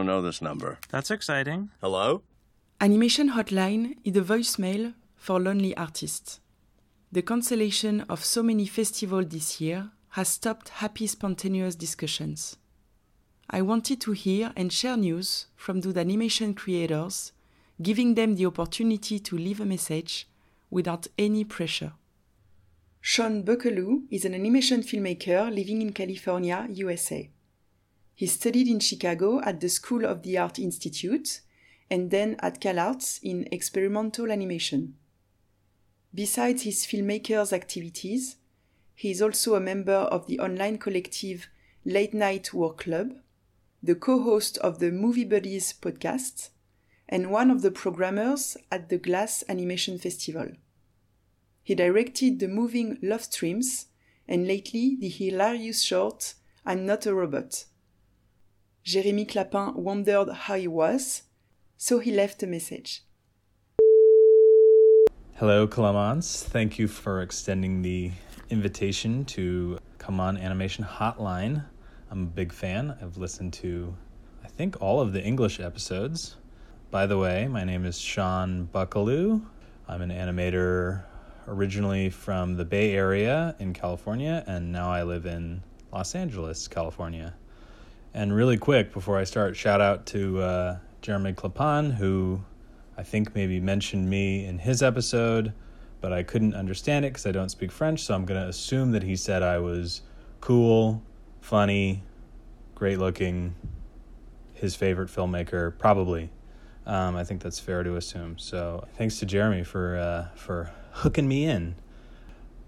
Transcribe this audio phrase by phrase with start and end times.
[0.00, 0.78] don't know this number.
[0.88, 1.68] That's exciting.
[1.82, 2.22] Hello?
[2.80, 6.40] Animation Hotline is a voicemail for lonely artists.
[7.12, 12.56] The cancellation of so many festivals this year has stopped happy spontaneous discussions.
[13.50, 17.32] I wanted to hear and share news from those animation creators,
[17.82, 20.28] giving them the opportunity to leave a message
[20.70, 21.92] without any pressure.
[23.02, 27.28] Sean Buckelew is an animation filmmaker living in California, USA.
[28.20, 31.40] He studied in Chicago at the School of the Art Institute
[31.88, 34.96] and then at CalArts in experimental animation.
[36.14, 38.36] Besides his filmmaker's activities,
[38.94, 41.48] he is also a member of the online collective
[41.86, 43.14] Late Night Work Club,
[43.82, 46.50] the co host of the Movie Buddies podcast,
[47.08, 50.48] and one of the programmers at the GLAS Animation Festival.
[51.62, 53.86] He directed the moving Love Streams
[54.28, 56.34] and lately the hilarious short
[56.66, 57.64] I'm Not a Robot.
[58.84, 61.22] Jérémy Clapin wondered how he was,
[61.76, 63.04] so he left a message.
[65.34, 66.42] Hello, Clemence.
[66.42, 68.10] Thank you for extending the
[68.48, 71.64] invitation to come on Animation Hotline.
[72.10, 72.96] I'm a big fan.
[73.00, 73.94] I've listened to,
[74.44, 76.36] I think, all of the English episodes.
[76.90, 79.42] By the way, my name is Sean Buckelew.
[79.88, 81.04] I'm an animator
[81.46, 85.62] originally from the Bay Area in California, and now I live in
[85.92, 87.34] Los Angeles, California.
[88.12, 92.42] And really quick, before I start, shout out to uh, Jeremy Clapin, who
[92.96, 95.52] I think maybe mentioned me in his episode,
[96.00, 98.02] but I couldn't understand it because I don't speak French.
[98.02, 100.02] So I'm going to assume that he said I was
[100.40, 101.02] cool,
[101.40, 102.02] funny,
[102.74, 103.54] great looking,
[104.54, 106.30] his favorite filmmaker, probably.
[106.86, 108.38] Um, I think that's fair to assume.
[108.38, 111.76] So thanks to Jeremy for uh, for hooking me in.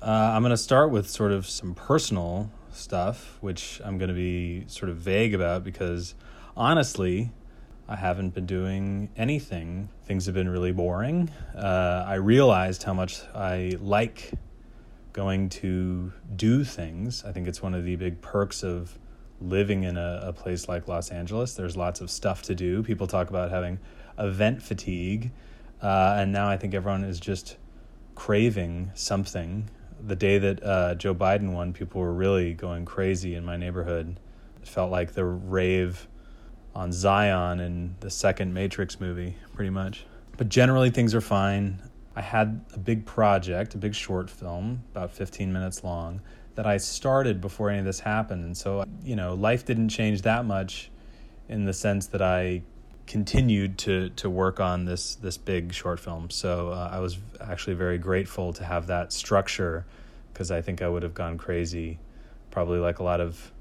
[0.00, 4.14] Uh, I'm going to start with sort of some personal stuff, which I'm going to
[4.14, 6.14] be sort of vague about because
[6.56, 7.30] honestly,
[7.88, 9.88] I haven't been doing anything.
[10.04, 11.30] Things have been really boring.
[11.54, 14.32] Uh, I realized how much I like
[15.12, 17.24] going to do things.
[17.24, 18.98] I think it's one of the big perks of
[19.40, 21.54] living in a, a place like Los Angeles.
[21.54, 22.82] There's lots of stuff to do.
[22.82, 23.78] People talk about having
[24.18, 25.30] event fatigue.
[25.80, 27.56] Uh, and now I think everyone is just
[28.14, 29.70] craving something.
[30.04, 34.20] The day that uh, Joe Biden won, people were really going crazy in my neighborhood.
[34.62, 36.06] It felt like the rave
[36.74, 40.04] on Zion in the second Matrix movie, pretty much.
[40.36, 41.80] But generally, things are fine.
[42.14, 46.20] I had a big project, a big short film, about 15 minutes long,
[46.54, 48.44] that I started before any of this happened.
[48.44, 50.90] And so, you know, life didn't change that much
[51.48, 52.62] in the sense that I
[53.06, 56.30] continued to to work on this this big short film.
[56.30, 59.86] So uh, I was actually very grateful to have that structure
[60.32, 61.98] because I think I would have gone crazy,
[62.50, 63.52] probably like a lot of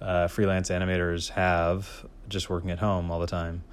[0.00, 3.64] uh, freelance animators have just working at home all the time.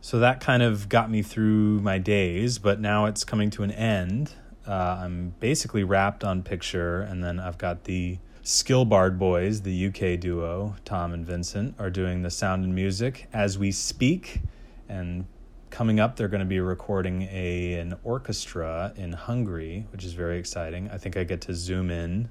[0.00, 3.70] So that kind of got me through my days, but now it's coming to an
[3.70, 4.34] end.
[4.66, 10.18] Uh, I'm basically wrapped on picture, and then I've got the Skillbard Boys, the UK
[10.18, 14.40] duo, Tom and Vincent, are doing the sound and music as we speak.
[14.88, 15.26] And
[15.70, 20.38] coming up, they're going to be recording a an orchestra in Hungary, which is very
[20.38, 20.90] exciting.
[20.90, 22.30] I think I get to zoom in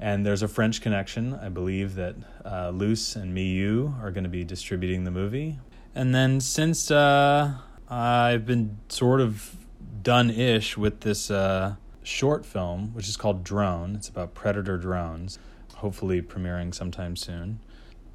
[0.00, 1.34] and there's a French connection.
[1.34, 5.58] I believe that uh, Luce and Miyu are going to be distributing the movie.
[5.94, 7.52] And then since uh,
[7.88, 9.56] I've been sort of
[10.02, 15.38] done ish with this uh, short film, which is called Drone, it's about predator drones,
[15.76, 17.60] hopefully premiering sometime soon,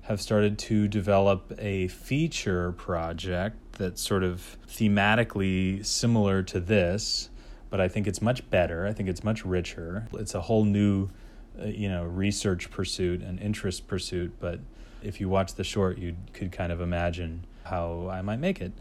[0.03, 7.29] have started to develop a feature project that's sort of thematically similar to this,
[7.69, 8.85] but I think it's much better.
[8.85, 10.07] I think it's much richer.
[10.13, 11.09] It's a whole new
[11.59, 14.59] uh, you know research pursuit and interest pursuit but
[15.01, 18.73] if you watch the short you could kind of imagine how i might make it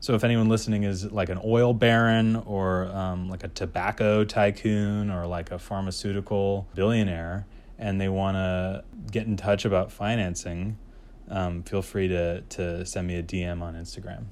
[0.00, 5.10] so if anyone listening is like an oil baron or um, like a tobacco tycoon
[5.10, 7.46] or like a pharmaceutical billionaire
[7.78, 10.78] and they want to get in touch about financing
[11.28, 14.24] um, feel free to, to send me a dm on instagram.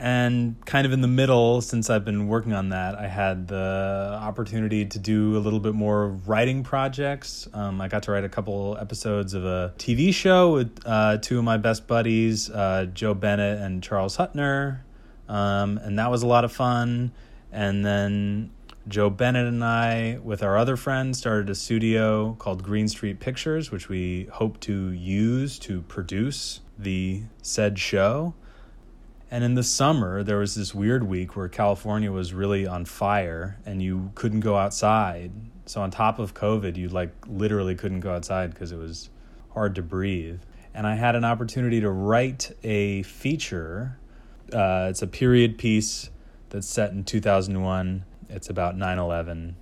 [0.00, 4.18] And kind of in the middle since i've been working on that i had the
[4.20, 7.48] opportunity to do a little bit more writing projects.
[7.54, 11.38] Um, i got to write a couple episodes of a tv show with uh, two
[11.38, 14.80] of my best buddies uh, joe bennett and charles huettner
[15.28, 17.12] um, and that was a lot of fun
[17.52, 18.50] and then
[18.88, 23.70] joe bennett and i with our other friends started a studio called green street pictures
[23.70, 28.34] which we hope to use to produce the said show
[29.30, 33.58] and in the summer, there was this weird week where California was really on fire
[33.66, 35.30] and you couldn't go outside.
[35.66, 39.10] So, on top of COVID, you like literally couldn't go outside because it was
[39.52, 40.40] hard to breathe.
[40.74, 43.98] and I had an opportunity to write a feature.
[44.52, 46.10] Uh, it's a period piece
[46.50, 48.04] that's set in 2001.
[48.28, 49.56] It's about 9 11.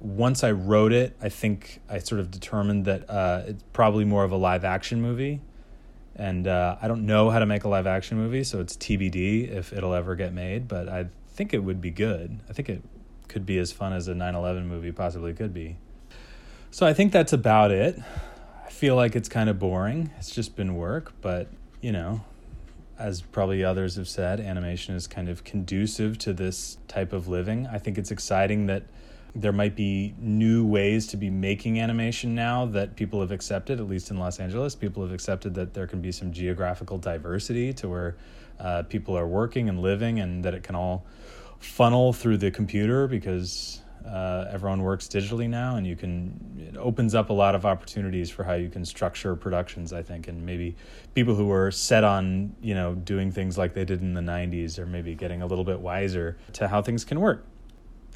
[0.00, 4.24] Once I wrote it, I think I sort of determined that uh, it's probably more
[4.24, 5.40] of a live action movie.
[6.16, 9.48] And uh, I don't know how to make a live action movie, so it's TBD
[9.50, 12.40] if it'll ever get made, but I think it would be good.
[12.48, 12.82] I think it
[13.28, 15.76] could be as fun as a 9 11 movie possibly could be.
[16.70, 17.98] So I think that's about it.
[18.64, 20.10] I feel like it's kind of boring.
[20.18, 21.48] It's just been work, but
[21.80, 22.22] you know,
[23.00, 27.66] as probably others have said, animation is kind of conducive to this type of living.
[27.66, 28.82] I think it's exciting that
[29.34, 33.88] there might be new ways to be making animation now that people have accepted, at
[33.88, 34.74] least in Los Angeles.
[34.74, 38.16] People have accepted that there can be some geographical diversity to where
[38.58, 41.06] uh, people are working and living, and that it can all
[41.58, 47.14] funnel through the computer because uh, everyone works digitally now, and you can it opens
[47.14, 49.92] up a lot of opportunities for how you can structure productions.
[49.92, 50.76] I think, and maybe
[51.14, 54.78] people who are set on you know doing things like they did in the '90s
[54.78, 57.44] are maybe getting a little bit wiser to how things can work.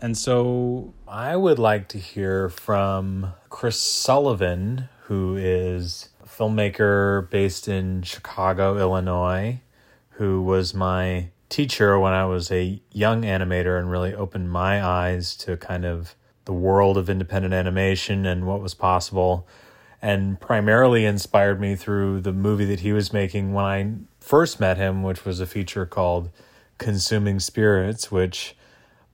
[0.00, 7.68] And so, I would like to hear from Chris Sullivan, who is a filmmaker based
[7.68, 9.60] in Chicago, Illinois,
[10.10, 15.36] who was my teacher when I was a young animator and really opened my eyes
[15.36, 16.16] to kind of
[16.46, 19.46] the world of independent animation and what was possible
[20.02, 24.78] and primarily inspired me through the movie that he was making when I first met
[24.78, 26.28] him, which was a feature called
[26.78, 28.56] Consuming Spirits, which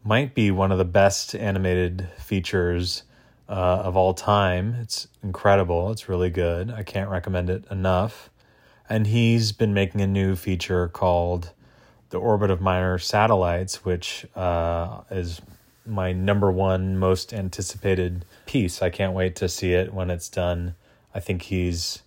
[0.02, 3.02] might be one of the best animated features
[3.50, 4.76] uh, of all time.
[4.80, 5.90] It's incredible.
[5.92, 6.70] It's really good.
[6.70, 8.30] I can't recommend it enough.
[8.88, 11.52] And he's been making a new feature called
[12.10, 15.40] the orbit of minor satellites, which uh, is
[15.86, 18.82] my number one most anticipated piece.
[18.82, 20.74] I can't wait to see it when it's done.
[21.14, 22.02] I think he's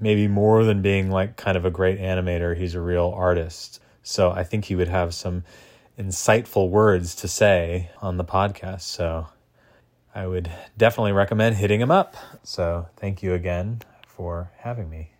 [0.00, 3.80] maybe more than being like kind of a great animator, he's a real artist.
[4.02, 5.44] So I think he would have some
[5.98, 8.82] insightful words to say on the podcast.
[8.82, 9.26] So
[10.14, 12.16] I would definitely recommend hitting him up.
[12.42, 15.17] So thank you again for having me.